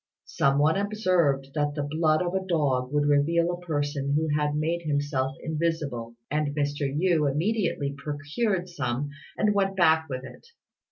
Some 0.25 0.57
one 0.57 0.77
observed 0.77 1.49
that 1.53 1.75
the 1.75 1.83
blood 1.83 2.23
of 2.23 2.33
a 2.33 2.43
dog 2.43 2.91
would 2.91 3.05
reveal 3.05 3.51
a 3.51 3.61
person 3.61 4.15
who 4.15 4.29
had 4.35 4.55
made 4.55 4.81
himself 4.81 5.35
invisible, 5.43 6.15
and 6.31 6.55
Mr. 6.55 6.91
Yü 6.91 7.29
immediately 7.31 7.93
procured 7.95 8.67
some 8.67 9.11
and 9.37 9.53
went 9.53 9.75
back 9.75 10.07
with 10.09 10.23
it. 10.23 10.47